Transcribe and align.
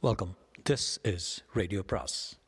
Welcome 0.00 0.36
this 0.70 1.14
is 1.14 1.44
radio 1.52 1.82
பிராஸ் 1.82 2.38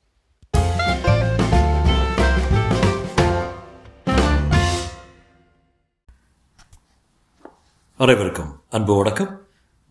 அனைவருக்கும் 7.96 8.62
அன்பு 8.71 8.96
வணக்கம். 8.96 9.46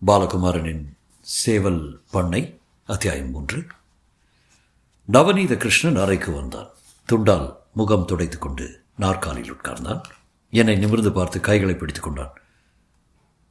பாலகுமாரனின் 0.07 0.83
சேவல் 1.21 2.01
பண்ணை 2.11 2.59
அத்தியாயம் 2.85 3.31
மூன்று. 3.31 3.65
நவநீத 5.11 5.57
கிருஷ்ணன் 5.57 5.95
அறைக்கு 5.95 6.31
வந்தான். 6.31 6.69
துண்டால் 7.11 7.55
முகம் 7.73 8.05
துடைத்துக் 8.05 8.41
கொண்டு 8.41 8.83
நாற்காலியில் 8.97 9.53
உட்கார்ந்தான். 9.53 10.01
என்னை 10.49 10.75
நிமிர்ந்து 10.75 11.11
பார்த்து 11.11 11.39
கைகளை 11.39 11.75
பிடித்துக் 11.75 12.03
கொண்டான். 12.03 12.33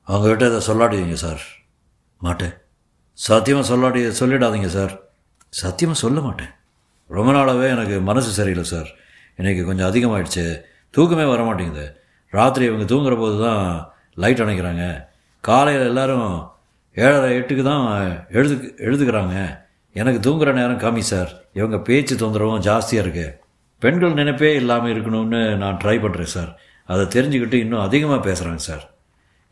அவங்ககிட்ட 0.07 0.57
அதை 0.57 0.67
சொல்லாடுவீங்க 0.67 1.15
சார். 1.15 1.41
மாட்டேன். 2.19 2.55
சத்தியமாக 3.19 3.67
சொல்லாடி 3.71 4.01
சொல்லிடாதீங்க 4.21 4.67
சார். 4.67 4.93
சத்தியமாக 5.49 5.99
சொல்ல 6.03 6.21
மாட்டேன். 6.21 6.53
ரொம்ப 7.11 7.31
நாளாகவே 7.33 7.69
எனக்கு 7.69 8.01
மனசு 8.01 8.31
சரியில்லை 8.31 8.65
சார். 8.65 8.89
இன்றைக்கி 9.39 9.63
கொஞ்சம் 9.65 9.89
அதிகமாகிடுச்சு 9.91 10.45
தூக்கமே 10.91 11.25
வர 11.25 11.43
மாட்டேங்குது. 11.45 11.87
ராத்திரி 12.33 12.65
இவங்க 12.67 12.85
தூங்குற 12.85 13.15
போது 13.19 13.37
தான் 13.47 13.63
லைட் 14.23 14.43
அணைக்கிறாங்க. 14.45 14.85
காலையில் 15.41 15.87
எல்லாரும் 15.87 16.29
ஏழரை 16.97 17.29
எட்டுக்கு 17.39 17.63
தான் 17.63 17.85
எழுது 18.39 18.55
எழுதுக்கிறாங்க 18.89 19.37
எனக்கு 19.93 20.21
தூங்குற 20.27 20.53
நேரம் 20.53 20.83
கம்மி 20.87 21.05
சார். 21.13 21.31
இவங்க 21.53 21.79
பேச்சு 21.79 22.15
தொந்தரவும் 22.17 22.65
ஜாஸ்தியாக 22.69 23.05
இருக்குது 23.05 23.37
பெண்கள் 23.83 24.19
நினைப்பே 24.21 24.55
இல்லாமல் 24.55 24.93
இருக்கணும்னு 24.95 25.41
நான் 25.57 25.81
ட்ரை 25.85 25.97
பண்ணுறேன் 26.05 26.35
சார். 26.37 26.51
அதை 26.89 27.05
தெரிஞ்சுக்கிட்டு 27.15 27.59
இன்னும் 27.65 27.87
அதிகமாக 27.87 28.21
பேசுகிறாங்க 28.29 28.63
சார். 28.71 28.85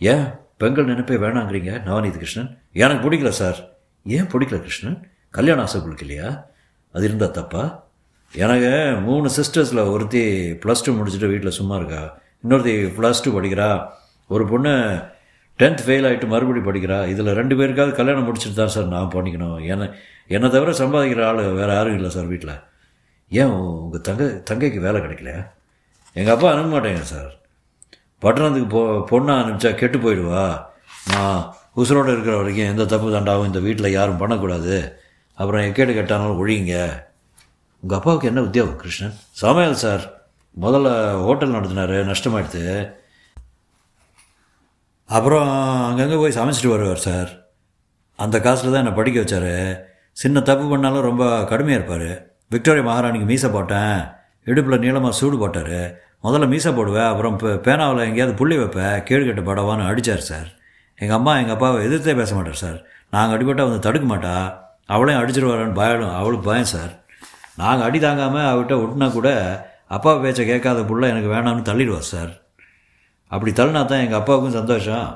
ஏன்? 0.01 0.27
பெண்கள் 0.57 0.85
நினைப்பே 0.85 1.15
வேணாங்கிறீங்க. 1.15 1.83
நவநீத் 1.89 2.13
கிருஷ்ணன். 2.13 2.59
எனக்கு 2.73 3.11
பிடிக்கல 3.11 3.29
சார். 3.29 3.57
ஏன் 4.05 4.25
பிடிக்கல 4.25 4.59
கிருஷ்ணன்? 4.59 5.11
கல்யாண 5.31 5.61
ஆசை 5.61 5.81
உங்களுக்கு 5.81 6.07
இல்லையா? 6.07 6.47
அது 6.93 7.05
இருந்தால் 7.05 7.31
தப்பா? 7.31 7.85
எனக்கு 8.35 8.97
மூணு 9.01 9.31
சிஸ்டர்ஸில் 9.37 9.91
ஒருத்தி 9.91 10.51
ப்ளஸ் 10.51 10.85
டூ 10.85 10.93
முடிச்சுட்டு 10.93 11.27
வீட்டில் 11.27 11.51
சும்மா 11.51 11.77
இருக்கா. 11.77 12.19
இன்னொருத்தி 12.45 12.93
ப்ளஸ் 12.99 13.23
டூ 13.23 13.41
படிக்கிறா. 13.41 13.89
ஒரு 14.29 14.49
பொண்ணு 14.49 14.69
டென்த் 15.59 15.83
ஃபெயில் 15.87 16.07
ஆகிட்டு 16.09 16.27
மறுபடி 16.27 16.61
படிக்கிறா. 16.61 17.09
இதில் 17.09 17.35
ரெண்டு 17.35 17.57
பேருக்காவது 17.57 17.93
கல்யாணம் 17.93 18.33
முடிச்சுட்டு 18.33 18.55
தான் 18.55 18.69
சார் 18.69 18.87
நான் 18.87 19.11
பண்ணிக்கணும். 19.15 19.67
என்னை 19.67 19.89
என்னை 20.27 20.51
தவிர 20.51 20.73
சம்பாதிக்கிற 20.73 21.25
ஆள் 21.25 21.53
வேறு 21.53 21.73
யாரும் 21.73 21.95
இல்லை 21.95 22.11
சார் 22.11 22.25
வீட்டில் 22.25 22.51
ஏன் 23.29 23.45
உங்கள் 23.45 24.01
தங்க 24.01 24.43
தங்கைக்கு 24.51 24.81
வேலை 24.81 25.01
கிடைக்கல 25.01 25.49
எங்கள் 26.13 26.35
அப்பா 26.35 26.53
அனுப்ப 26.53 26.79
மாட்டேங்க 26.79 27.01
சார். 27.01 27.46
பட்டணத்துக்கு 28.25 28.69
போ 28.75 28.83
பொண்ணை 29.11 29.33
அனுப்பிச்சா 29.41 29.71
கெட்டு 29.81 29.99
போயிடுவா. 29.99 30.45
நான் 31.13 31.41
உசுரோடு 31.81 32.13
இருக்கிற 32.15 32.35
வரைக்கும் 32.37 32.71
எந்த 32.73 32.85
தப்பு 32.93 33.09
தண்டாவும் 33.17 33.49
இந்த 33.51 33.61
வீட்டில் 33.67 33.97
யாரும் 33.97 34.21
பண்ணக்கூடாது. 34.23 34.77
அப்புறம் 35.39 35.65
எக்கேடு 35.69 35.95
கெட்டானாலும் 35.97 36.41
ஒழியுங்க. 36.43 36.77
உங்கள் 37.83 37.99
அப்பாவுக்கு 37.99 38.31
என்ன 38.31 38.43
உத்தியோகம் 38.49 38.79
கிருஷ்ணன்? 38.83 39.17
சமையல் 39.43 39.83
சார். 39.85 40.05
முதல்ல 40.65 40.89
ஹோட்டல் 41.25 41.57
நடத்தினார் 41.57 41.97
நஷ்டமாயிடுது 42.13 42.65
அப்புறம் 45.17 45.51
அங்கங்கே 45.89 46.17
போய் 46.23 46.39
சமைச்சிட்டு 46.39 46.75
வருவார் 46.75 47.07
சார். 47.09 47.31
அந்த 48.25 48.37
காசில் 48.47 48.73
தான் 48.73 48.83
என்னை 48.83 48.95
படிக்க 48.99 49.19
வச்சார். 49.23 49.53
சின்ன 50.23 50.41
தப்பு 50.49 50.65
பண்ணாலும் 50.71 51.07
ரொம்ப 51.09 51.25
கடுமையாக 51.51 51.79
இருப்பார். 51.79 52.11
விக்டோரியா 52.55 52.87
மகாராணிக்கு 52.89 53.29
மீசை 53.31 53.49
போட்டேன். 53.51 53.99
இடுப்பில் 54.51 54.83
நீளமாக 54.85 55.19
சூடு 55.19 55.37
போட்டார். 55.43 55.79
முதல்ல 56.27 56.47
மீசை 56.53 56.71
போடுவேன் 56.75 57.09
அப்புறம் 57.11 57.35
இப்போ 57.37 57.51
பேனாவில் 57.67 58.07
எங்கேயாவது 58.09 58.39
புள்ளி 58.39 58.57
வைப்பேன் 58.61 59.03
கேடு 59.09 59.25
கட்டு 59.27 59.43
படவான்னு 59.49 59.89
அடித்தார் 59.91 60.29
சார். 60.31 60.49
எங்கள் 60.99 61.17
அம்மா 61.17 61.33
எங்கள் 61.41 61.57
அப்பாவை 61.57 61.85
எதிர்த்தே 61.87 62.15
பேச 62.21 62.35
மாட்டார் 62.35 62.63
சார். 62.63 62.79
நாங்கள் 63.15 63.35
அடிபட்டால் 63.37 63.69
வந்து 63.69 63.85
தடுக்க 63.87 64.07
மாட்டா. 64.13 64.35
அவளையும் 64.95 65.21
அடிச்சிருவாரான்னு 65.23 65.79
பயம் 65.81 66.17
அவளுக்கு 66.21 66.49
பயம் 66.51 66.73
சார். 66.75 66.93
நாங்கள் 67.57 67.87
அடி 67.89 67.99
தாங்காமல் 67.99 68.49
அவர்கிட்ட 68.51 68.75
விட்டுனா 68.81 69.13
கூட 69.13 69.29
அப்பா 69.97 70.13
பேச்சை 70.15 70.47
கேட்காத 70.47 70.81
புள்ள 70.81 71.05
எனக்கு 71.13 71.29
வேணாம்னு 71.35 71.69
தள்ளிடுவார் 71.69 72.11
சார். 72.15 72.33
அப்படி 73.29 73.51
தள்ளினா 73.53 73.85
தான் 73.93 74.03
எங்கள் 74.05 74.19
அப்பாவுக்கும் 74.21 74.57
சந்தோஷம். 74.59 75.07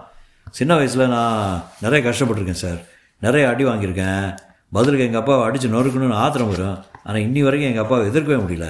சின்ன 0.58 0.74
வயசில் 0.74 1.12
நான் 1.16 1.64
நிறைய 1.80 2.00
கஷ்டப்பட்டிருக்கேன் 2.06 2.62
சார். 2.66 2.78
நிறைய 3.18 3.48
அடி 3.48 3.64
வாங்கியிருக்கேன். 3.64 4.24
பதிலுக்கு 4.72 5.06
எங்கள் 5.06 5.20
அப்பாவை 5.20 5.42
அடித்து 5.46 5.68
நொறுக்கணும்னு 5.68 6.20
ஆத்திரம் 6.24 6.52
வரும். 6.52 6.78
ஆனால் 7.04 7.22
இன்னி 7.22 7.42
வரைக்கும் 7.46 7.70
எங்கள் 7.70 7.84
அப்பாவை 7.84 8.04
எதிர்க்கவே 8.10 8.38
முடியல. 8.44 8.68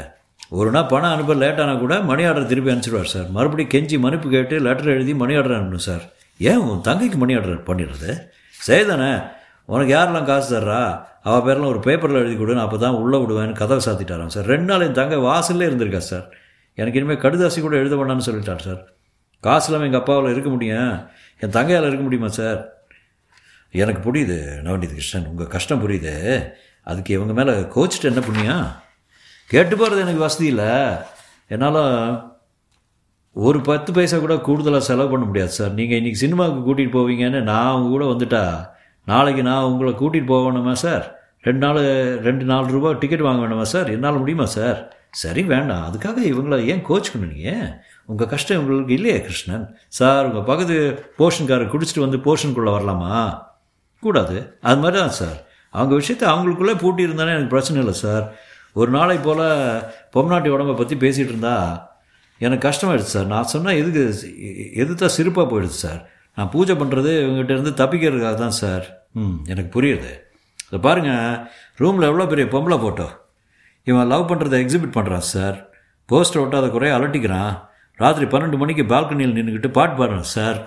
ஒரு 0.59 0.71
நாள் 0.71 0.88
பணம் 0.93 1.12
அனுப்ப 1.12 1.34
லேட்டானா 1.34 1.78
கூட 1.78 2.00
மணி 2.00 2.25
ஆர்டர் 2.25 2.47
திருப்பி 2.47 2.71
அனுப்பிச்சிடுவார் 2.71 3.11
சார். 3.12 3.28
மறுபடியும் 3.31 3.72
கெஞ்சி 3.75 3.99
மன்னிப்பு 3.99 4.28
கேட்டு 4.31 4.61
லெட்டர் 4.61 4.88
எழுதி 4.88 5.15
மணி 5.15 5.34
ஆர்டர் 5.37 5.56
அனுப்பணும் 5.59 5.87
சார். 5.88 6.05
ஏன் 6.38 6.56
உன் 6.56 6.78
தங்கைக்கு 6.78 7.15
மணி 7.15 7.34
ஆர்டர் 7.34 7.62
பண்ணிடுறது? 7.62 8.11
சரிதானே 8.69 9.31
உனக்கு 9.65 9.93
யாரெல்லாம் 9.97 10.25
காசு 10.25 10.60
தர்றா? 10.60 11.03
அவள் 11.22 11.44
பேரெல்லாம் 11.47 11.66
ஒரு 11.66 11.81
பேப்பரில் 11.81 12.16
எழுதி 12.16 12.37
கொடு 12.37 12.55
நான் 12.55 12.65
அப்போ 12.65 12.77
தான் 12.77 12.93
உள்ளே 12.93 13.19
விடுவேன்னு 13.19 13.53
கதவை 13.53 13.81
சாத்திட்டாராம் 13.87 14.27
சார். 14.27 14.44
ரெண்டு 14.44 14.65
நாள் 14.65 14.81
என் 14.81 14.93
தங்கை 14.93 15.19
வாசல்லே 15.19 15.69
இருந்திருக்கா 15.71 15.97
சார். 15.97 16.27
எனக்கு 16.75 16.99
இனிமேல் 16.99 17.22
கடுதாசி 17.25 17.60
கூட 17.60 17.77
எழுத 17.77 17.97
வேண்டாம்னு 17.97 18.28
சொல்லிட்டார் 18.31 18.59
சார். 18.59 18.81
காசு 19.41 19.72
இல்லாமல் 19.72 19.93
எங்கள் 19.93 20.00
அப்பாவில் 20.00 20.31
இருக்க 20.31 20.50
முடியும். 20.50 21.09
என் 21.41 21.50
தங்கையால் 21.50 21.89
இருக்க 21.91 22.03
முடியுமா 22.03 22.28
சார்? 22.28 22.72
எனக்கு 23.71 24.12
புரியுது 24.12 24.39
நவநீத் 24.66 24.99
கிருஷ்ணன். 24.99 25.27
உங்கள் 25.27 25.47
கஷ்டம் 25.47 25.89
புரியுது. 25.89 26.53
அதுக்கு 26.83 27.15
இவங்க 27.15 27.33
மேலே 27.33 27.59
கோச்சிட்டு 27.59 28.03
என்ன 28.03 28.21
புண்ணியா 28.21 28.89
கேட்டு 29.53 29.75
போகிறது 29.77 30.00
எனக்கு 30.00 30.21
வசதி 30.21 30.47
இல்லை. 30.47 30.72
என்னால் 31.49 31.83
ஒரு 33.47 33.61
பத்து 33.61 33.93
பைசா 33.93 34.16
கூட 34.19 34.34
கூடுதலாக 34.37 34.84
செலவு 34.84 35.11
பண்ண 35.11 35.25
முடியாது 35.27 35.50
சார். 35.50 35.72
நீங்கள் 35.78 36.00
இன்றைக்கி 36.00 36.21
சினிமாவுக்கு 36.22 36.61
கூட்டிகிட்டு 36.66 36.97
போவீங்கன்னு 36.99 37.41
நான் 37.41 37.71
அவங்க 37.71 37.89
கூட 37.89 38.05
வந்துட்டா 38.05 38.43
நாளைக்கு 39.05 39.43
நான் 39.43 39.69
உங்களை 39.71 39.93
கூட்டிகிட்டு 39.93 40.33
போகணுமா 40.34 40.72
சார்? 40.72 41.05
ரெண்டு 41.41 41.66
நாள் 41.66 41.81
ரெண்டு 42.21 42.44
நாலு 42.44 42.66
ரூபா 42.66 42.93
டிக்கெட் 42.93 43.21
வாங்க 43.21 43.43
வேணுமா 43.44 43.66
சார்? 43.75 43.91
என்னால் 43.91 44.19
முடியுமா 44.19 44.44
சார்? 44.44 44.78
சரி 45.10 45.43
வேண்டாம். 45.43 45.84
அதுக்காக 45.89 46.19
இவங்கள 46.33 46.56
ஏன் 46.72 46.84
கோச்சுக்கணும் 46.89 47.33
நீங்கள் 47.34 47.71
உங்கள் 48.06 48.28
கஷ்டம் 48.28 48.59
இவங்களுக்கு 48.59 48.91
இல்லையே 48.91 49.21
கிருஷ்ணன். 49.21 49.66
சார் 49.89 50.27
உங்கள் 50.28 50.49
பக்கத்து 50.50 50.77
போர்ஷன்காரர் 51.19 51.72
குடிச்சிட்டு 51.75 52.06
வந்து 52.06 52.21
போர்ஷனுக்குள்ளே 52.27 52.75
வரலாமா? 52.77 53.15
கூடாது. 54.00 54.59
அது 54.60 54.81
மாதிரி 54.81 55.00
தான் 55.00 55.19
சார். 55.22 55.39
அவங்க 55.71 55.94
விஷயத்த 55.94 56.25
அவங்களுக்குள்ளே 56.33 56.78
பூட்டி 56.78 57.03
இருந்தாலே 57.03 57.31
எனக்கு 57.31 57.55
பிரச்சனை 57.56 57.81
இல்லை 57.81 57.97
சார். 58.05 58.25
ஒரு 58.78 58.91
நாளை 58.97 59.16
போல் 59.26 59.47
பொம்நாட்டி 60.14 60.48
உடம்பை 60.56 60.75
பற்றி 60.81 60.97
பேசிகிட்டு 61.04 61.32
இருந்தா 61.34 61.54
எனக்கு 62.41 62.64
கஷ்டமாயிடுச்சு 62.69 63.14
சார். 63.16 63.31
நான் 63.34 63.50
சொன்னால் 63.53 63.78
எதுக்கு 63.81 64.03
எதுத்தா 64.82 65.06
சிரிப்பாக 65.16 65.47
போயிடுது 65.50 65.76
சார். 65.84 66.00
நான் 66.36 66.50
பூஜை 66.53 66.75
பண்ணுறது 66.82 67.10
இவங்ககிட்ட 67.22 67.53
இருந்து 67.56 67.72
தப்பிக்கிறதுக்காக 67.80 68.36
தான் 68.44 68.59
சார். 68.62 68.84
ம் 69.22 69.38
எனக்கு 69.53 69.70
புரியுது. 69.76 70.12
இதை 70.69 70.78
பாருங்கள் 70.86 71.41
ரூமில் 71.80 72.09
எவ்வளோ 72.10 72.26
பெரிய 72.32 72.47
பொம்பளை 72.54 72.78
போட்டோ 72.84 73.09
இவன் 73.86 74.10
லவ் 74.12 74.28
பண்ணுறதை 74.30 74.59
எக்ஸிபிட் 74.64 74.97
பண்ணுறான் 74.97 75.28
சார். 75.34 75.56
போஸ்டர் 76.09 76.42
ஒட்டாத 76.44 76.66
குறைய 76.75 76.97
அலட்டிக்கிறான். 76.98 77.53
ராத்திரி 78.03 78.26
பன்னெண்டு 78.32 78.59
மணிக்கு 78.62 78.84
பால்கனியில் 78.92 79.36
நின்றுக்கிட்டு 79.38 79.70
பாட்டு 79.78 79.94
பாடுறான் 80.00 80.30
சார். 80.36 80.60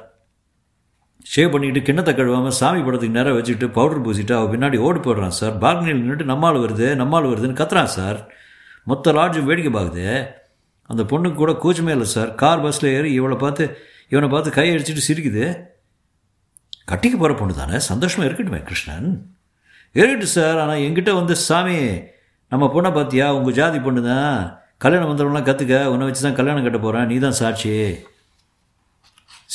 ஷேவ் 1.26 1.54
பண்ணிட்டு 1.54 1.82
கிண்ணத்தை 1.88 2.14
கழுவாமல் 2.14 2.56
சாமி 2.60 2.80
படத்துக்கு 2.86 3.18
நேரம் 3.18 3.36
வச்சுக்கிட்டு 3.38 3.68
பவுடர் 3.78 4.04
பூசிட்டு 4.06 4.34
அவள் 4.38 4.52
பின்னாடி 4.54 4.78
ஓடி 4.88 5.00
போடுறான் 5.00 5.36
சார் 5.40 5.54
பால்கனியில் 5.64 6.00
நின்றுட்டு 6.02 6.26
நம்மால் 6.32 6.60
வருது 6.64 6.88
நம்மால் 7.02 7.30
வருதுன்னு 7.32 7.60
கத்துறான் 7.60 7.94
சார் 7.98 8.20
மொத்த 8.92 9.14
லாட்ஜும் 9.18 9.48
வேடிக்கை 9.50 9.72
பார்க்குது. 9.76 10.08
அந்த 10.90 11.02
பொண்ணுக்கு 11.12 11.38
கூட 11.42 11.52
கூச்சமே 11.64 11.92
இல்லை 11.96 12.08
சார் 12.16 12.32
கார் 12.42 12.64
பஸ்ஸில் 12.64 12.90
ஏறி 12.98 13.10
இவளை 13.20 13.38
பார்த்து 13.44 13.66
இவனை 14.12 14.28
பார்த்து 14.34 14.56
கை 14.58 14.66
அடிச்சுட்டு 14.74 15.06
சிரிக்குது. 15.10 15.46
கட்டிக்கு 16.92 17.18
போகிற 17.18 17.34
பொண்ணு 17.40 17.54
தானே? 17.62 17.78
சந்தோஷமாக 17.90 18.28
இருக்கட்டுமே 18.30 18.60
கிருஷ்ணன். 18.70 19.08
இருக்கட்டும் 19.96 20.36
சார் 20.38 20.60
ஆனால் 20.64 20.84
எங்கிட்ட 20.88 21.12
வந்து 21.20 21.36
சாமி 21.48 21.78
நம்ம 22.52 22.66
பொண்ணை 22.76 22.90
பார்த்தியா? 22.98 23.28
உங்கள் 23.38 23.58
ஜாதி 23.60 23.80
பொண்ணு 23.86 24.02
தான் 24.12 24.36
கல்யாணம் 24.84 25.10
வந்தவங்களாம் 25.12 25.48
கற்றுக்க 25.50 25.76
உன்னை 25.92 26.08
வச்சு 26.08 26.24
தான் 26.28 26.38
கல்யாணம் 26.40 26.66
கட்ட 26.66 26.80
போகிறேன் 26.86 27.08
நீ 27.12 27.18
தான் 27.26 27.40
சாட்சி. 27.42 27.74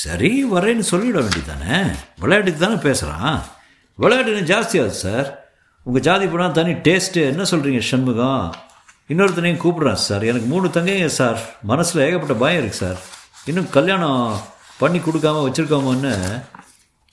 சரி 0.01 0.29
வரேன்னு 0.51 0.83
சொல்லிவிட 0.89 1.19
வேண்டியதானே 1.25 1.77
விளையாட்டுக்கு 2.19 2.59
தானே 2.59 2.75
பேசுகிறான் 2.75 3.39
விளையாட்டு 3.95 4.41
ஜாஸ்தியாகுது 4.51 4.97
சார். 5.05 5.29
உங்கள் 5.83 6.01
ஜாதி 6.01 6.25
போனால் 6.27 6.51
தனி 6.51 6.73
டேஸ்ட்டு 6.73 7.25
என்ன 7.31 7.43
சொல்கிறீங்க 7.51 7.79
சண்முகம்? 7.79 8.53
இன்னொருத்தனையும் 9.11 9.61
கூப்பிட்றான் 9.63 10.03
சார். 10.03 10.23
எனக்கு 10.23 10.47
மூணு 10.47 10.67
தங்கைங்க 10.67 11.05
சார். 11.05 11.39
மனசில் 11.63 12.03
ஏகப்பட்ட 12.05 12.33
பயம் 12.33 12.61
இருக்குது 12.61 12.79
சார். 12.83 12.99
இன்னும் 13.45 13.69
கல்யாணம் 13.69 14.37
பண்ணி 14.77 14.97
கொடுக்காம 14.97 15.43
வச்சுருக்காமன்னு 15.47 16.13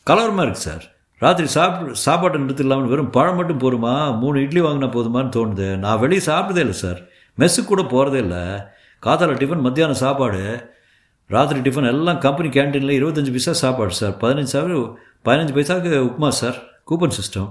கலவரமாக 0.06 0.46
இருக்குது 0.48 0.66
சார். 0.68 0.84
ராத்திரி 1.18 1.48
சாப்பிட்டு 1.48 1.96
சாப்பாட்டை 1.96 2.40
நிறுத்திடலாம்னு 2.40 2.92
வெறும் 2.94 3.10
பழம் 3.10 3.36
மட்டும் 3.36 3.62
போருமா 3.64 4.18
மூணு 4.18 4.40
இட்லி 4.40 4.60
வாங்கினா 4.60 4.90
போதுமான்னு 4.98 5.36
தோணுது. 5.38 5.76
நான் 5.76 5.98
வெளியே 5.98 6.24
சாப்பிட்டதே 6.26 6.64
இல்லை 6.68 6.78
சார். 6.84 7.02
மெஸ்ஸுக்கு 7.38 7.70
கூட 7.72 7.82
போகிறதே 7.82 8.18
இல்லை. 8.18 8.44
காத்தால 9.06 9.38
டிஃபன் 9.42 9.66
மத்தியானம் 9.68 10.02
சாப்பாடு. 10.06 10.74
ராத்திரி 11.28 11.60
டிஃபன் 11.60 11.88
எல்லாம் 11.88 12.18
கம்பெனி 12.18 12.48
கேன்டீனில் 12.48 12.98
இருபத்தஞ்சி 12.98 13.30
பைசா 13.30 13.52
சாப்பாடு 13.52 13.90
சார் 13.90 14.16
பதினஞ்சு 14.16 14.42
சாப்பிடு 14.42 14.96
பதினஞ்சு 15.24 15.54
பைசாவுக்கு 15.56 15.92
உப்புமா 16.08 16.28
சார் 16.28 16.58
கூப்பன் 16.90 17.16
சிஸ்டம் 17.18 17.48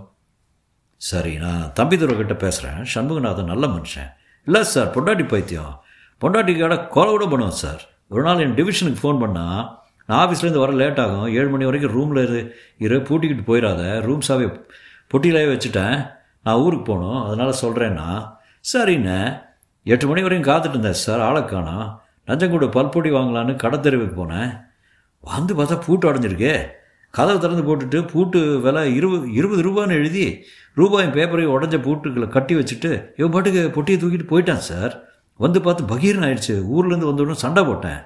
சரி 0.97 1.37
நான் 1.37 1.73
தம்பி 1.73 1.97
கிட்ட 1.97 2.33
பேசுகிறேன் 2.33 2.85
சண்முகநாதன் 2.93 3.43
நல்ல 3.43 3.67
மனுஷன். 3.67 4.09
இல்லை 4.45 4.63
சார் 4.63 4.93
பொண்டாட்டி 4.95 5.27
பைத்தியம். 5.27 5.73
பொண்டாட்டிக்காட 6.21 6.87
கொலை 6.87 7.09
கூட 7.09 7.25
பண்ணுவேன் 7.25 7.59
சார் 7.63 7.81
ஒரு 8.09 8.23
நாள் 8.23 8.39
என் 8.39 8.53
டிவிஷனுக்கு 8.53 9.01
ஃபோன் 9.01 9.21
பண்ணால் 9.23 9.77
நான் 10.05 10.29
ஆஃபீஸ்லேருந்து 10.29 10.63
வர 10.63 10.71
லேட் 10.71 10.99
ஆகும். 10.99 11.27
ஏழு 11.27 11.49
மணி 11.49 11.65
வரைக்கும் 11.65 11.91
ரூமில் 11.91 12.23
இரு 12.27 12.55
இரு 12.77 12.97
பூட்டிக்கிட்டு 12.97 13.45
போயிடாத. 13.51 14.01
ரூம் 14.01 14.21
சாவே 14.27 14.61
பொட்டியிலே 15.13 15.43
வச்சுட்டேன். 15.53 16.11
நான் 16.43 16.55
ஊருக்கு 16.55 16.93
போகணும். 16.93 17.25
அதனால் 17.25 17.61
சொல்கிறேன்னா 17.61 18.37
சரிண்ணே 18.73 19.43
எட்டு 19.83 20.07
மணி 20.07 20.21
வரையும் 20.21 20.47
காத்துட்டு 20.47 20.69
இருந்தேன் 20.69 21.01
சார் 21.05 21.19
ஆளை 21.19 21.45
காணோம். 21.45 22.01
நஞ்சங்கூட 22.27 22.67
பல்பொடி 22.71 23.09
வாங்கலான்னு 23.11 23.55
கடை 23.63 23.79
தெருவுக்கு 23.79 24.15
போனேன். 24.21 24.51
வந்து 25.23 25.53
பார்த்தா 25.55 25.75
பூட்டு 25.85 26.05
அடைஞ்சிருக்கு. 26.11 26.53
கதவை 27.17 27.37
திறந்து 27.39 27.63
போட்டுட்டு 27.67 27.99
பூட்டு 28.11 28.39
விலை 28.61 28.81
இருபது 28.95 29.25
இருபது 29.33 29.61
ரூபான்னு 29.67 29.97
எழுதி 29.99 30.23
ரூபாயும் 30.79 31.13
பேப்பரையும் 31.13 31.53
உடஞ்ச 31.55 31.75
பூட்டுகளை 31.81 32.27
கட்டி 32.27 32.55
வச்சுட்டு 32.55 32.89
இவன் 33.17 33.33
பாட்டுக்கு 33.35 33.61
பொட்டியை 33.75 33.97
தூக்கிட்டு 33.99 34.31
போயிட்டான் 34.31 34.65
சார். 34.69 34.93
வந்து 35.39 35.59
பார்த்து 35.61 35.83
பகீர்னு 35.91 36.27
ஆயிடுச்சு. 36.27 36.55
ஊர்லேருந்து 36.75 37.09
வந்தோடனே 37.11 37.43
சண்டை 37.43 37.63
போட்டேன். 37.65 38.01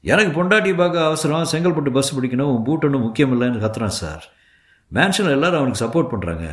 எனக்கு 0.00 0.32
பொண்டாட்டி 0.36 0.70
பார்க்க 0.76 1.04
அவசரம் 1.04 1.50
செங்கல்பட்டு 1.52 1.90
பஸ் 1.92 2.14
பிடிக்கணும் 2.16 2.52
உன் 2.52 2.64
பூட்டு 2.68 2.86
ஒன்றும் 2.86 3.02
முக்கியம் 3.02 3.34
இல்லைன்னு 3.34 3.62
கத்துறான் 3.64 3.98
சார். 4.02 4.24
மேன்ஷனில் 4.92 5.36
எல்லாரும் 5.36 5.60
அவனுக்கு 5.60 5.84
சப்போர்ட் 5.84 6.10
பண்ணுறாங்க 6.12 6.46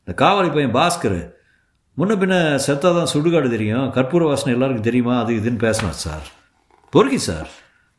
இந்த 0.00 0.12
காவலி 0.22 0.48
பையன் 0.48 0.74
பாஸ்கர் 0.74 1.20
முன்ன 1.98 2.12
பின்ன 2.20 2.36
செத்தாக 2.66 2.92
தான் 2.98 3.10
சுடுகாடு 3.12 3.48
தெரியும். 3.54 3.86
கற்பூர 3.96 4.22
வாசனை 4.28 4.52
எல்லாருக்கும் 4.54 4.86
தெரியுமா? 4.86 5.14
அது 5.22 5.32
இதுன்னு 5.40 5.60
பேசினார் 5.64 5.98
சார். 6.04 6.26
பொறுக்கி 6.92 7.18
சார். 7.18 7.48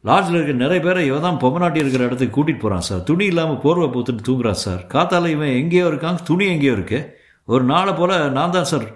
லாட்ஜில் 0.04 0.38
இருக்கிற 0.38 0.58
நிறைய 0.58 0.80
பேரை 0.86 1.02
இவன் 1.10 1.26
தான் 1.26 1.38
பொம்மநாட்டி 1.44 1.80
இருக்கிற 1.82 2.04
இடத்துக்கு 2.08 2.36
கூட்டிகிட்டு 2.38 2.64
போகிறான் 2.64 2.88
சார். 2.88 3.04
துணி 3.04 3.26
இல்லாமல் 3.26 3.62
போர்வை 3.66 3.88
போத்துட்டு 3.94 4.26
தூங்குறான் 4.30 4.62
சார். 4.64 4.82
காத்தால 4.94 5.30
இவன் 5.36 5.54
எங்கேயோ 5.60 5.86
இருக்காங்க 5.92 6.22
துணி 6.30 6.46
எங்கேயோ 6.56 6.74
இருக்கு. 6.78 7.00
ஒரு 7.48 7.64
நாளை 7.64 7.94
போல் 7.94 8.16
நான் 8.32 8.56
தான் 8.58 8.70
சார் 8.74 8.88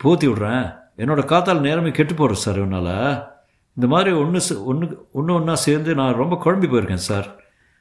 போத்தி 0.00 0.26
விட்றேன். 0.28 0.66
என்னோட 1.02 1.22
காத்தால் 1.32 1.66
நேரமே 1.68 1.90
கெட்டு 1.90 2.14
போடுறேன் 2.14 2.44
சார் 2.46 2.60
இவனால். 2.62 2.94
இந்த 3.76 3.86
மாதிரி 3.94 4.10
ஒன்று 4.22 4.40
ஒன்று 4.70 4.86
ஒன்று 5.18 5.32
ஒன்றா 5.38 5.54
சேர்ந்து 5.66 5.90
நான் 5.94 6.20
ரொம்ப 6.22 6.36
குழம்பி 6.44 6.68
போயிருக்கேன் 6.70 7.08
சார். 7.10 7.28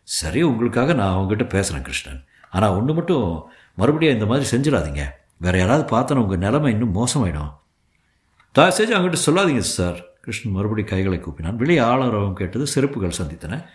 சரி 0.08 0.42
உங்களுக்காக 0.44 0.94
நான் 1.02 1.16
அவங்ககிட்ட 1.16 1.48
பேசுகிறேன் 1.56 1.86
கிருஷ்ணன். 1.88 2.22
ஆனால் 2.50 2.76
ஒன்று 2.80 2.94
மட்டும் 3.00 3.26
மறுபடியும் 3.82 4.16
இந்த 4.18 4.28
மாதிரி 4.32 4.46
செஞ்சிடாதீங்க. 4.54 5.06
வேறு 5.38 5.60
யாராவது 5.60 5.86
பார்த்தோன்னா 5.96 6.18
உங்கள் 6.18 6.38
நிலைமை 6.38 6.72
இன்னும் 6.72 6.96
மோசமாயிடும். 6.96 7.54
தயவு 8.52 8.76
செஞ்சு 8.78 8.98
அவங்ககிட்ட 8.98 9.18
சொல்லாதீங்க 9.26 9.60
சார். 9.60 10.06
கிருஷ்ணன் 10.22 10.54
மறுபடியும் 10.54 10.90
கைகளை 10.90 11.20
கூப்பினான் 11.20 11.56
வெளியே 11.56 11.80
ஆளரவம் 11.80 12.34
கேட்டது 12.34 12.68
செருப்புகள் 12.68 13.18
சந்தித்தன. 13.18 13.66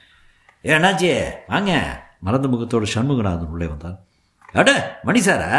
அண்ணாச்சி 0.65 1.33
வாங்க. 1.49 2.03
மறந்த 2.21 2.49
முகத்தோட 2.49 2.87
சண்முகநாதன் 2.95 3.47
உள்ளே 3.47 3.67
வந்தான். 3.67 4.05
அட 4.53 5.01
மணி 5.03 5.21
சாரா? 5.21 5.51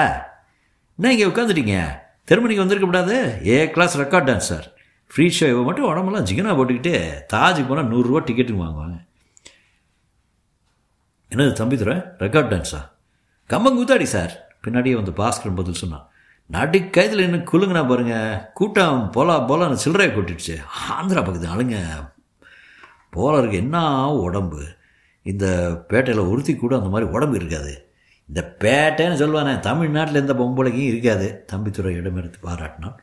என்ன 0.99 1.13
இங்கே 1.13 1.25
உட்காந்துட்டீங்க 1.25 2.01
திருமணிக்கு 2.27 2.63
வந்திருக்க 2.63 2.85
கூடாது? 2.85 3.39
A 3.45 3.69
class 3.69 3.97
record 3.97 4.27
dance 4.29 4.37
sir. 4.37 4.71
Free 5.05 5.31
show 5.39 5.49
இவ 5.49 5.63
மட்டும் 5.63 5.85
உடம்பெல்லாம் 5.85 6.25
ஜிகனா 6.25 6.57
போட்டுக்கிட்டு 6.59 6.93
தாஜுக்கு 7.33 7.67
போனால் 7.67 7.89
நூறுரூவா 7.89 8.23
டிக்கெட்டுக்கு 8.25 8.63
வாங்குவாங்க. 8.63 9.05
என்னது 11.29 11.53
தம்பி 11.53 11.77
துறை 11.77 11.95
ரெக்கார்ட் 11.95 12.51
டான்ஸா 12.53 12.89
கம்பங்கூத்தாடி 13.49 14.03
சார். 14.03 14.42
பின்னாடியே 14.67 14.93
வந்து 14.93 15.11
பாஸ்கரன் 15.11 15.55
பதில் 15.55 15.73
சொன்னான். 15.73 16.07
நடுக்கைதில் 16.51 17.19
இன்னும் 17.19 17.45
குலுங்குனா 17.45 17.87
பாருங்க 17.87 18.15
கூட்டம் 18.53 19.11
போலா 19.15 19.49
போலான்னு 19.49 19.77
சில்லறையை 19.85 20.11
கூட்டிடுச்சு. 20.11 20.55
ஆந்திரா 20.91 21.15
பக்கத்து 21.15 21.47
ஆளுங்க 21.47 21.77
போலருக்கு 23.15 23.53
என்ன 23.53 24.11
உடம்பு? 24.11 24.63
இந்த 25.21 25.45
பேட்டையில் 25.89 26.29
ஒருத்தி 26.29 26.55
கூட 26.55 26.75
அந்த 26.75 26.89
மாதிரி 26.89 27.11
உடம்பு 27.11 27.35
இருக்காது. 27.35 27.93
இந்த 28.27 28.55
பேட்டைன்னு 28.59 29.21
சொல்லுவானே 29.21 29.59
தமிழ்நாட்டில் 29.59 30.15
எந்த 30.15 30.33
பொம்பளைக்கும் 30.33 30.85
இருக்காது. 30.85 31.45
தம்பித்துறை 31.51 31.91
இடமெடுத்து 31.99 32.33
பாராட்டினான். 32.43 32.97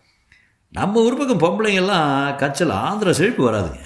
நம்ம 0.71 1.01
ஊர் 1.01 1.17
பக்கம் 1.17 1.39
பொம்பளைங்கெல்லாம் 1.39 2.37
கச்சல் 2.37 2.69
ஆந்திரா 2.69 3.11
செழிப்பு 3.11 3.51
வராதுங்க. 3.51 3.85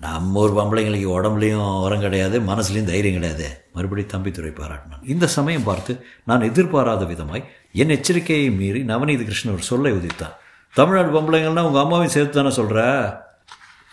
நம்ம 0.00 0.40
ஊர் 0.40 0.54
பொம்பளைங்களுக்கு 0.54 1.08
உடம்புலையும் 1.08 1.82
உரம் 1.82 2.00
கிடையாது 2.00 2.40
மனசுலையும் 2.40 2.84
தைரியம் 2.84 3.20
கிடையாது. 3.20 3.64
மறுபடியும் 3.72 4.10
தம்பித்துறை 4.10 4.50
பாராட்டினான். 4.50 5.08
இந்த 5.08 5.26
சமயம் 5.26 5.62
பார்த்து 5.62 6.06
நான் 6.24 6.40
எதிர்பாராத 6.40 7.04
விதமாய் 7.04 7.44
என் 7.72 7.88
எச்சரிக்கையை 7.88 8.56
மீறி 8.56 8.82
நவநீத 8.82 9.18
கிருஷ்ணன் 9.18 9.54
ஒரு 9.54 9.62
சொல்லை 9.62 9.92
உதித்தான். 9.92 10.32
தமிழ்நாடு 10.74 11.08
பொம்பளைங்கள்னா 11.08 11.60
உங்கள் 11.60 11.82
அம்மாவையும் 11.82 12.14
சேர்த்து 12.16 12.42
தானே 12.42 12.54
சொல்கிற 12.54 12.80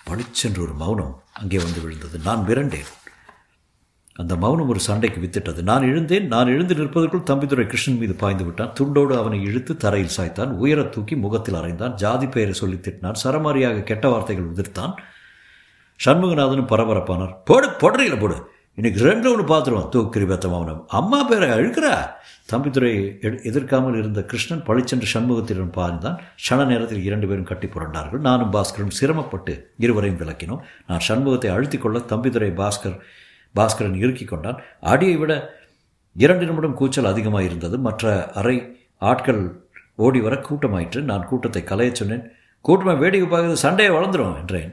பளிச்சென்று 0.04 0.62
ஒரு 0.62 0.74
மௌனம் 0.74 1.22
அங்கே 1.34 1.58
வந்து 1.58 1.82
விழுந்தது. 1.82 2.20
நான் 2.24 2.46
விரண்டேன். 2.48 2.88
அந்த 4.14 4.36
மௌனம் 4.36 4.68
ஒரு 4.68 4.80
சண்டைக்கு 4.80 5.22
வித்திட்டது. 5.22 5.62
நான் 5.62 5.82
எழுந்தேன். 5.82 6.28
நான் 6.28 6.48
எழுந்து 6.48 6.74
நிற்பதற்குள் 6.74 7.28
தம்பித்துறை 7.30 7.66
கிருஷ்ணன் 7.66 7.98
மீது 7.98 8.14
பாய்ந்து 8.14 8.44
விட்டான். 8.44 8.74
துண்டோடு 8.80 9.18
அவனை 9.18 9.42
இழுத்து 9.42 9.78
தரையில் 9.78 10.16
சாய்த்தான். 10.18 10.50
உயரத் 10.50 10.90
தூக்கி 10.90 11.16
முகத்தில் 11.16 11.56
அறைந்தான். 11.56 11.94
ஜாதி 11.94 12.28
பெயரை 12.28 12.54
சொல்லி 12.54 12.76
திட்டினான். 12.76 13.16
சரமாரியாக 13.24 13.84
கெட்ட 13.84 14.10
வார்த்தைகள் 14.10 14.52
உதிர்த்தான். 14.52 14.94
சண்முகநாதனும் 16.06 16.70
பரபரப்பானார். 16.72 17.34
போடு 17.50 17.68
பொடரியில் 17.82 18.22
போடு. 18.24 18.36
இன்னைக்கு 18.80 19.00
ரெண்டு 19.08 19.28
ஒன்று 19.32 19.44
பார்த்துருவோம் 19.52 19.88
தூக்கிரி 19.94 20.26
பெத்தமாவனம் 20.32 20.82
அம்மா 20.98 21.20
பேரை 21.30 21.48
அழுக்கிறா? 21.50 21.94
தம்பித்துறை 22.52 22.92
எதிர்க்காமல் 23.50 23.98
இருந்த 24.02 24.22
கிருஷ்ணன் 24.32 24.62
பழிச்சென்று 24.68 25.08
சண்முகத்திடம் 25.14 25.72
பாய்ந்தான். 25.78 26.18
சன 26.48 26.66
நேரத்தில் 26.72 27.06
இரண்டு 27.08 27.28
பேரும் 27.28 27.50
கட்டி 27.52 27.68
புரண்டார்கள். 27.68 28.22
நானும் 28.28 28.54
பாஸ்கரும் 28.54 28.94
சிரமப்பட்டு 29.00 29.54
இருவரையும் 29.86 30.20
விளக்கினோம். 30.22 30.62
நான் 30.90 31.06
சண்முகத்தை 31.08 31.52
அழுத்திக் 31.56 31.84
கொள்ள 31.86 32.00
தம்பித்துறை 32.12 32.52
பாஸ்கர் 32.62 32.98
பாஸ்கரன் 33.56 34.00
இறுக்கி 34.04 34.26
கொண்டான். 34.26 34.60
அடியை 34.94 35.16
விட 35.24 35.34
இரண்டு 36.16 36.46
நிமிடம் 36.46 36.80
கூச்சல் 36.80 37.12
அதிகமாக 37.14 37.48
இருந்தது 37.50 37.78
மற்ற 37.88 38.14
அறை 38.42 38.58
ஆட்கள் 39.12 39.44
ஓடி 40.06 40.20
வர 40.20 40.36
கூட்டமாயிற்று. 40.48 41.02
நான் 41.12 41.30
கூட்டத்தை 41.32 41.64
கலையச் 41.72 42.00
சொன்னேன். 42.02 42.26
கூட்டமாக 42.66 43.02
வேடிக்கை 43.04 43.28
பார்க்குறது 43.30 43.66
சண்டையை 43.66 43.92
வளர்ந்துடும் 43.96 44.40
என்றேன். 44.42 44.72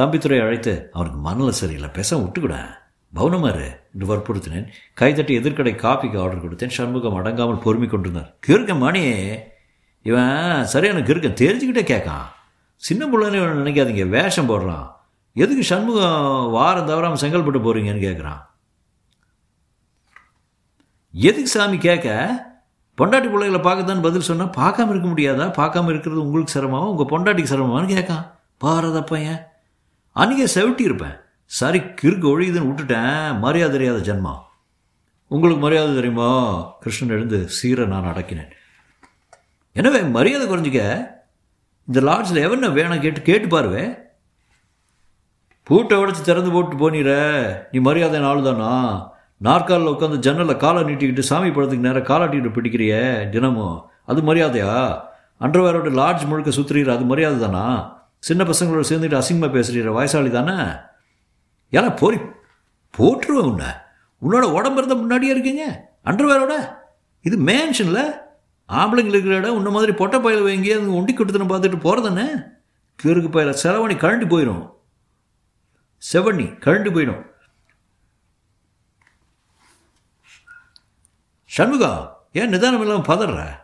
தம்பித்துறை 0.00 0.40
அழைத்து 0.40 0.88
அவனுக்கு 0.92 1.18
மனநிலை 1.18 1.52
சரியில்லை 1.52 1.90
பேச 1.90 2.16
விட்டுக்கூட. 2.16 2.80
பவுனமாரு 3.14 3.76
என்று 3.92 4.06
வற்புறுத்தினேன். 4.10 4.68
கைதட்டி 4.94 5.34
எதிர்க்கடை 5.34 5.72
காப்பிக்கு 5.72 6.20
ஆர்டர் 6.22 6.44
கொடுத்தேன். 6.44 6.76
சண்முகம் 6.76 7.14
அடங்காமல் 7.14 7.58
பொறுமை 7.58 7.88
கொண்டிருந்தார். 7.88 8.34
கிறுக்க 8.46 8.78
மணி 8.78 9.02
இவன் 10.02 10.64
சரியான 10.64 11.00
கிருக்க 11.00 11.28
தெரிஞ்சுக்கிட்டே 11.42 11.82
கேட்கான். 11.82 12.32
சின்ன 12.76 13.06
பிள்ளைன்னு 13.06 13.42
நினைக்காதீங்க 13.58 14.08
வேஷம் 14.08 14.48
போடுறான். 14.48 14.86
எதுக்கு 15.34 15.62
சண்முகம் 15.62 16.50
வாரம் 16.50 16.86
தவறாமல் 16.86 17.18
செங்கல்பட்டு 17.18 17.60
போகிறீங்கன்னு 17.62 18.06
கேட்குறான். 18.08 18.40
எதுக்கு 21.12 21.46
சாமி 21.46 21.78
கேட்க? 21.78 22.08
பொண்டாட்டி 22.98 23.28
பிள்ளைகளை 23.30 23.60
பார்க்கத்தான் 23.60 24.00
பதில் 24.00 24.20
சொன்னால் 24.20 24.54
பார்க்காம 24.56 24.90
இருக்க 24.90 25.08
முடியாதா? 25.08 25.46
பார்க்காம 25.60 25.88
இருக்கிறது 25.88 26.24
உங்களுக்கு 26.26 26.60
சிரமமா? 26.60 26.80
உங்கள் 26.92 27.10
பொண்டாட்டிக்கு 27.12 27.52
சிரமமான்னு 27.52 27.94
கேட்கான். 27.94 28.38
பாரத 28.58 29.02
பையன். 29.02 29.46
அன்றைக்கே 30.12 30.46
செவிட்டி 30.46 30.82
இருப்பேன் 30.82 31.14
சரி 31.44 31.78
கிறுக்கு 31.78 32.26
ஒழியுதுன்னு 32.32 32.68
விட்டுட்டேன். 32.68 33.38
மரியாதை 33.38 33.78
தெரியாத 33.78 33.98
ஜென்மா. 34.08 34.32
உங்களுக்கு 35.26 35.62
மரியாதை 35.62 35.94
தெரியுமா? 35.94 36.28
கிருஷ்ணன் 36.80 37.14
எழுந்து 37.16 37.48
சீரை 37.48 37.86
நான் 37.86 38.04
அடக்கினேன். 38.04 38.50
எனவே 39.72 40.00
மரியாதை 40.00 40.46
குறைஞ்சிக்க? 40.48 40.82
இந்த 41.86 42.00
லாட்ஜில் 42.00 42.42
எவன 42.46 42.72
வேணும் 42.72 43.00
கேட்டு 43.00 43.22
கேட்டு 43.22 43.46
பாருவே. 43.46 43.98
பூட்டை 45.62 45.98
உடச்சி 45.98 46.22
திறந்து 46.22 46.50
போட்டு 46.50 46.76
போனிற 46.76 47.10
நீ 47.72 47.78
மரியாதை 47.78 48.20
நாள் 48.20 48.42
தானா 48.42 48.70
நாற்காலில் 49.36 49.92
உட்காந்து 49.92 50.16
ஜன்னலில் 50.16 50.56
காலை 50.56 50.82
நீட்டிக்கிட்டு 50.82 51.18
சாமி 51.18 51.50
படத்துக்கு 51.50 51.86
நேரம் 51.86 52.10
காலாட்டிக்கிட்டு 52.10 52.54
பிடிக்கிறியே 52.56 53.28
தினமும். 53.28 53.82
அது 54.04 54.34
மரியாதையா? 54.34 55.02
அண்டர்வேரோட 55.40 55.90
லாட்ஜ் 55.90 56.26
முழுக்க 56.26 56.50
சுற்றுறீர் 56.50 56.90
அது 56.90 57.04
மரியாதை 57.04 57.38
தானா 57.38 57.64
சின்ன 58.26 58.44
பசங்களோட 58.44 58.82
சேர்ந்துட்டு 58.88 59.20
அசிங்கமாக 59.20 59.54
பேசுகிறீர 59.54 59.92
வயசாளி 59.96 60.30
தானே? 60.30 60.56
ஏன்னா 61.70 61.96
போரி 61.96 62.18
போட்டுருவேன் 62.98 63.48
உன்னை. 63.50 63.66
உன்னோட 64.22 64.44
உடம்பு 64.58 64.76
இருந்த 64.76 64.94
முன்னாடியே 64.94 65.32
இருக்கீங்க. 65.32 65.64
அண்டர்வேரோட? 66.04 66.76
இது 67.22 67.36
மேன்ஷனில் 67.38 68.20
ஆம்பளைங்க 68.68 69.12
இருக்கிற 69.12 69.36
இடம் 69.36 69.54
உன்ன 69.54 69.70
மாதிரி 69.70 69.92
பொட்டை 69.92 70.20
பயில 70.20 70.42
வாங்கி 70.42 70.72
அது 70.72 70.94
ஒண்டி 70.94 71.14
கொடுத்துன்னு 71.16 71.52
பார்த்துட்டு 71.52 71.84
போகிறதானே 71.86 72.26
கிறுக்கு 73.02 73.30
பயில 73.30 73.52
செலவணி 73.52 73.94
கழண்டு 73.94 74.26
போயிடும் 74.32 74.70
செவணி 76.12 76.46
கழண்டு 76.64 76.90
போயிடும். 76.94 77.22
சண்முகா 81.56 82.08
ஏன் 82.32 82.48
நிதானம் 82.48 82.80
இல்லாமல் 82.80 83.10
பதற? 83.10 83.60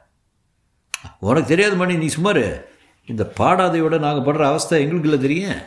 உனக்கு 1.19 1.49
தெரியாது 1.49 1.77
மணி 1.77 1.97
நீ 1.97 2.07
சுமார் 2.07 2.68
இந்த 3.11 3.25
பாடாதையோட 3.39 3.99
நாங்கள் 4.05 4.27
படுற 4.27 4.43
அவஸ்தை 4.53 4.81
எங்களுக்கு 4.85 5.09
இல்லை 5.09 5.21
தெரியும். 5.27 5.61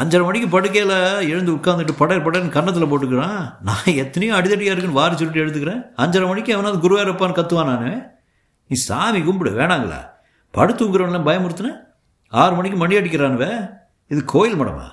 அஞ்சரை 0.00 0.24
மணிக்கு 0.24 0.48
படுக்கையில் 0.54 0.96
எழுந்து 1.32 1.54
உட்காந்துட்டு 1.56 1.94
படர் 2.00 2.24
படர்னு 2.24 2.56
கன்னத்தில் 2.56 2.88
போட்டுக்கிறான். 2.90 3.38
நான் 3.68 3.96
எத்தனையோ 4.02 4.34
அடிதடியாக 4.38 4.74
இருக்குன்னு 4.74 5.00
வாரி 5.00 5.16
சொல்லிட்டு 5.16 5.42
எடுத்துக்கிறேன் 5.44 5.82
அஞ்சரை 6.02 6.26
மணிக்கு 6.28 6.54
அவனாவது 6.54 6.82
குருவாரப்பான்னு 6.84 7.38
கத்துவான் 7.38 7.70
நான் 7.72 8.14
நீ 8.66 8.76
சாமி 8.76 9.20
கும்பிடு 9.22 9.50
வேணாங்களா? 9.50 10.00
படுத்து 10.50 10.84
உங்கிறவன்லாம் 10.86 11.28
பயமுறுத்துனேன் 11.28 11.80
ஆறு 12.28 12.54
மணிக்கு 12.54 12.78
மணி 12.78 12.96
அடிக்கிறானுவே 12.96 13.50
இது 14.06 14.24
கோயில் 14.24 14.60
மடமா? 14.60 14.86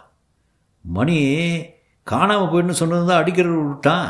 மணி 0.81 1.17
காணாமல் 2.03 2.51
போயிடுன்னு 2.51 2.81
சொன்னது 2.81 3.07
தான் 3.07 3.21
அடிக்கிற 3.21 3.47
விட்டான். 3.49 4.09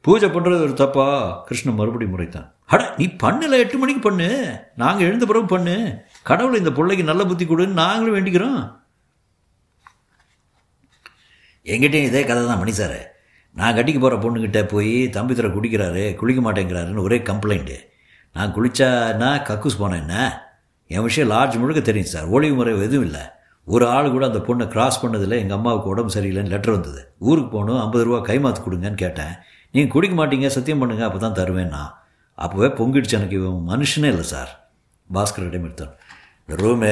பூஜை 0.00 0.28
பண்ணுறது 0.28 0.66
ஒரு 0.68 0.74
தப்பா? 0.74 1.06
கிருஷ்ணன் 1.44 1.74
மறுபடியும் 1.74 2.14
முறைத்தான். 2.14 2.48
அட 2.72 2.82
நீ 2.98 3.06
பண்ணல 3.22 3.58
எட்டு 3.62 3.76
மணிக்கு 3.78 4.02
பண்ணு. 4.06 4.28
நாங்கள் 4.82 5.06
எழுந்த 5.08 5.24
பிறகு 5.30 5.46
பண்ணு. 5.54 5.76
கடவுள் 6.28 6.60
இந்த 6.60 6.70
பிள்ளைக்கு 6.76 7.04
நல்ல 7.10 7.22
புத்தி 7.30 7.44
கொடுன்னு 7.44 7.80
நாங்களும் 7.82 8.16
வேண்டிக்கிறோம். 8.16 8.62
எங்கிட்டையும் 11.66 12.08
இதே 12.10 12.22
கதை 12.28 12.40
தான் 12.46 12.62
மணி 12.62 12.72
சார். 12.78 13.00
நான் 13.58 13.76
கட்டிக்கு 13.76 14.00
போகிற 14.00 14.16
பொண்ணுக்கிட்ட 14.22 14.60
போய் 14.72 14.94
தம்பி 15.16 15.34
தர 15.34 15.48
குடிக்கிறாரு 15.56 16.04
குளிக்க 16.20 16.40
மாட்டேங்கிறாருன்னு 16.46 17.04
ஒரே 17.08 17.18
கம்ப்ளைண்ட்டு 17.28 17.76
நான் 18.36 18.54
குளிச்சானா 18.56 19.28
கக்கூஸ் 19.48 19.80
போனேன் 19.80 20.02
என்ன? 20.04 20.16
என் 20.94 21.06
விஷயம் 21.08 21.30
லார்ஜ் 21.32 21.60
முழுக்க 21.62 21.80
தெரியும் 21.80 22.12
சார். 22.12 22.30
ஒளிவு 22.34 22.54
முறை 22.58 22.72
எதுவும் 22.86 23.06
இல்லை. 23.08 23.22
ஒரு 23.66 23.84
ஆள் 23.96 24.10
கூட 24.14 24.24
அந்த 24.30 24.40
பொண்ணை 24.46 24.64
கிராஸ் 24.72 25.02
பண்ணதில் 25.02 25.40
எங்கள் 25.42 25.56
அம்மாவுக்கு 25.58 25.92
உடம்பு 25.92 26.14
சரியில்லைன்னு 26.16 26.52
லெட்டர் 26.54 26.76
வந்தது. 26.76 27.02
ஊருக்கு 27.28 27.50
போகணும் 27.50 27.80
ஐம்பது 27.84 28.04
ரூபா 28.06 28.18
கைமாத்து 28.30 28.64
கொடுங்கன்னு 28.64 29.02
கேட்டேன். 29.04 29.34
நீங்கள் 29.74 29.92
குடிக்க 29.94 30.16
மாட்டீங்க 30.20 30.50
சத்தியம் 30.56 30.82
பண்ணுங்க 30.82 31.04
அப்போ 31.08 31.18
தான் 31.18 31.38
தருவேன் 31.40 31.72
நான். 31.76 31.92
அப்போவே 32.42 32.68
பொங்கிடுச்சு 32.78 33.16
எனக்கு. 33.18 33.36
இவன் 33.40 33.64
மனுஷனே 33.72 34.08
இல்லை 34.14 34.26
சார். 34.34 34.52
பாஸ்கர் 35.10 35.48
இடமெடுத்தான் 35.48 35.92
இந்த 36.44 36.54
ரூமு 36.62 36.90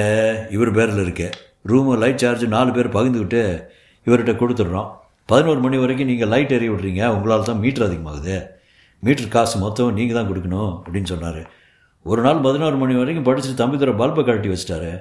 இவர் 0.57 0.71
பேரில் 0.79 1.03
இருக்கு. 1.05 1.29
ரூமு 1.71 1.93
லைட் 2.03 2.23
சார்ஜ் 2.23 2.45
நாலு 2.57 2.71
பேர் 2.77 2.95
பகிர்ந்துக்கிட்டு 2.97 3.43
இவர்கிட்ட 4.07 4.35
கொடுத்துட்றோம். 4.43 4.91
பதினோரு 5.31 5.61
மணி 5.65 5.77
வரைக்கும் 5.83 6.11
நீங்கள் 6.11 6.31
லைட் 6.35 6.55
எறி 6.57 6.69
விட்றீங்க. 6.71 7.03
உங்களால் 7.17 7.49
தான் 7.51 7.61
மீட்டர் 7.65 7.87
அதிகமாகுது. 7.89 8.37
மீட்டர் 9.03 9.33
காசு 9.35 9.57
மொத்தம் 9.65 9.93
நீங்கள் 9.99 10.19
தான் 10.19 10.29
கொடுக்கணும் 10.31 10.73
அப்படின்னு 10.85 11.11
சொன்னார். 11.13 11.43
ஒரு 12.11 12.21
நாள் 12.27 12.45
பதினோரு 12.47 12.77
மணி 12.83 12.95
வரைக்கும் 13.01 13.27
படிச்சுட்டு 13.29 13.61
தம்பி 13.61 13.77
தர 13.83 13.93
பல்பை 14.01 14.23
கழட்டி 14.29 14.49
வச்சிட்டாரு. 14.53 14.93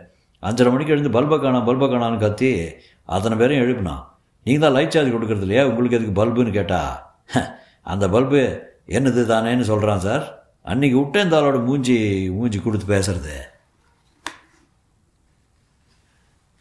அஞ்சரை 0.44 0.70
மணிக்கு 0.74 0.94
எழுந்து 0.96 1.12
பல்பை 1.16 1.38
காணாம் 1.44 1.68
பல்பை 1.70 1.88
காணான்னு 1.94 2.24
கத்தி 2.26 2.52
அத்தனை 3.16 3.36
பேரையும் 3.42 3.64
எழுப்பினான். 3.66 4.04
நீங்கள் 4.46 4.64
தான் 4.66 4.76
லைட் 4.78 4.94
சார்ஜ் 4.96 5.16
கொடுக்குறது 5.16 5.46
இல்லையா? 5.48 5.64
உங்களுக்கு 5.72 5.98
எதுக்கு 5.98 6.16
பல்புன்னு 6.20 6.54
கேட்டா 6.60 6.80
அந்த 7.92 8.06
பல்பு 8.16 8.42
என்னது 8.88 9.22
தானேன்னு 9.32 9.66
சொல்கிறான் 9.72 10.06
சார். 10.08 10.26
அன்றைக்கி 10.72 10.96
விட்டேன் 11.00 11.26
இந்த 11.26 11.36
ஆளோட 11.40 11.60
மூஞ்சி 11.68 11.96
மூஞ்சி 12.38 12.60
கொடுத்து 12.60 12.88
பேசுறது. 12.96 13.36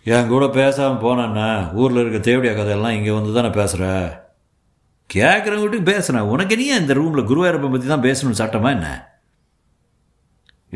என் 0.07 0.31
கூட 0.33 0.45
பேசாமல் 0.59 1.03
போனேன்னா 1.05 1.49
ஊரில் 1.81 2.01
இருக்க 2.03 2.19
தேவடியா 2.29 2.53
கதையெல்லாம் 2.55 2.97
இங்கே 2.99 3.13
வந்து 3.17 3.33
தானே 3.39 3.51
பேசுகிற 3.59 3.87
கேட்குறவங்ககிட்ட 5.11 5.91
பேசுகிறேன் 5.91 6.31
உனக்கு 6.33 6.57
நீ 6.61 6.67
இந்த 6.83 6.95
ரூமில் 6.99 7.29
குருவாயிரப்பை 7.31 7.69
பற்றி 7.71 7.89
தான் 7.89 8.07
பேசணும்னு 8.07 8.41
சட்டமா 8.43 8.69
என்ன? 8.77 8.89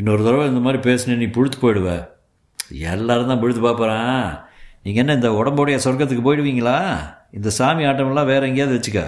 இன்னொரு 0.01 0.23
தடவை 0.27 0.47
இந்த 0.53 0.61
மாதிரி 0.67 0.81
பேசினேன் 0.89 1.23
நீ 1.23 1.29
புழுத்து 1.37 1.59
போயிடுவ. 1.61 1.91
எல்லாரும் 2.95 3.31
தான் 3.33 3.43
புழுத்து 3.43 3.63
பார்ப்பறான். 3.63 4.25
நீங்கள் 4.85 5.03
என்ன 5.03 5.15
இந்த 5.21 5.31
உடம்போடைய 5.41 5.77
சொர்க்கத்துக்கு 5.85 6.27
போயிடுவீங்களா? 6.27 6.79
இந்த 7.39 7.49
சாமி 7.59 7.85
ஆட்டமெல்லாம் 7.91 8.31
வேறு 8.33 8.49
எங்கேயாவது 8.49 8.77
வச்சுக்க. 8.79 9.03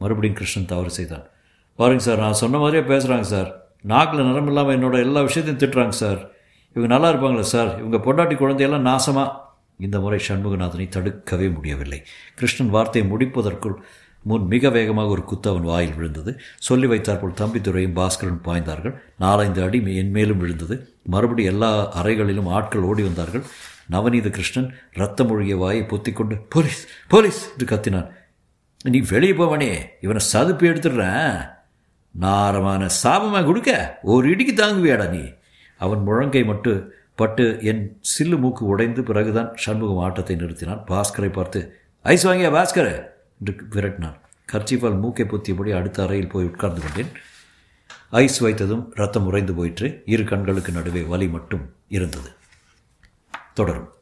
மறுபடியும் 0.00 0.38
கிருஷ்ணன் 0.40 0.70
தவறு 0.72 0.90
செய்தான். 0.98 1.26
பாருங்க 1.78 2.02
சார் 2.02 2.18
நான் 2.18 2.32
சொன்ன 2.32 2.58
மாதிரியே 2.58 2.82
பேசுகிறாங்க 2.82 3.20
சார். 3.20 3.50
நாக்கில் 3.82 4.24
நிறம் 4.24 4.46
இல்லாமல் 4.46 4.76
என்னோட 4.78 4.98
எல்லா 4.98 5.20
விஷயத்தையும் 5.20 5.60
திட்டுறாங்க 5.62 5.88
சார். 5.88 6.20
இவங்க 6.72 6.94
நல்லா 6.94 7.08
இருப்பாங்களே 7.08 7.40
சார். 7.40 7.78
இவங்க 7.78 7.96
பொண்டாட்டி 7.96 8.36
குழந்தையெல்லாம் 8.36 8.86
நாசமாக 8.86 9.44
இந்த 9.78 10.00
முறை 10.00 10.20
சண்முகநாதனை 10.28 10.88
தடுக்கவே 10.88 11.48
முடியவில்லை. 11.48 12.02
கிருஷ்ணன் 12.34 12.70
வார்த்தையை 12.70 13.10
முடிப்பதற்குள் 13.10 13.76
முன் 14.24 14.46
மிக 14.46 14.68
வேகமாக 14.70 15.08
ஒரு 15.08 15.24
குத்து 15.24 15.50
அவன் 15.50 15.62
வாயில் 15.62 15.94
விழுந்தது. 15.94 16.40
சொல்லி 16.58 16.86
வைத்தாற்போல் 16.86 17.38
தம்பித்துறையும் 17.40 17.92
பாஸ்கரன் 17.92 18.40
பாய்ந்தார்கள். 18.44 18.94
நாலைந்து 19.18 19.62
அடி 19.62 19.94
என் 19.94 20.10
மேலும் 20.10 20.38
விழுந்தது. 20.38 20.76
மறுபடி 21.04 21.44
எல்லா 21.44 21.90
அறைகளிலும் 21.94 22.46
ஆட்கள் 22.46 22.82
ஓடி 22.82 23.02
வந்தார்கள். 23.02 23.44
நவநீத 23.90 24.30
கிருஷ்ணன் 24.30 24.74
ரத்தம் 24.92 25.30
ஒழுகிய 25.30 25.56
வாயை 25.56 25.82
பொத்திக்கொண்டு 25.82 26.36
போலீஸ் 26.48 26.86
போலீஸ்! 27.08 27.52
என்று 27.52 27.76
கத்தினான். 27.76 28.08
நீ 28.84 29.00
வெளியே 29.00 29.32
போவனே 29.32 29.70
இவனை 30.00 30.20
சதுப்பு 30.20 30.66
எடுத்துடுறேன். 30.66 31.55
நாரமான 32.20 32.90
சாபமாக 33.02 33.44
கொடுக்க? 33.44 33.98
ஒரு 34.02 34.30
இடிக்கு 34.30 34.54
தாங்குவியாடா 34.56 35.08
நீ? 35.08 35.32
அவன் 35.78 36.06
முழங்கை 36.06 36.44
மட்டு 36.44 36.94
பட்டு 37.14 37.58
என் 37.62 38.00
சில்லு 38.18 38.38
மூக்கு 38.38 38.64
உடைந்து 38.64 39.02
பிறகுதான் 39.02 39.52
சண்முகம் 39.54 40.04
ஆட்டத்தை 40.04 40.36
நிறுத்தினான். 40.36 40.84
பாஸ்கரை 40.86 41.32
பார்த்து 41.32 41.78
ஐஸ் 42.02 42.28
வாங்கியா 42.28 42.50
பாஸ்கர்? 42.50 43.06
என்று 43.38 43.56
விரட்டினான். 43.70 44.20
கர்ச்சிஃபால் 44.52 45.00
மூக்கை 45.00 45.26
பொத்தியபடி 45.26 45.76
அடுத்த 45.76 46.02
அறையில் 46.02 46.28
போய் 46.28 46.44
உட்கார்ந்து 46.44 46.80
கொண்டேன். 46.80 47.12
ஐஸ் 48.10 48.44
வைத்ததும் 48.44 48.86
ரத்தம் 48.90 49.26
உறைந்து 49.26 49.54
போயிற்று. 49.54 50.02
இரு 50.06 50.24
கண்களுக்கு 50.24 50.72
நடுவே 50.72 51.00
வலி 51.00 51.28
மட்டும் 51.28 51.72
இருந்தது. 51.88 52.30
தொடரும். 53.54 53.94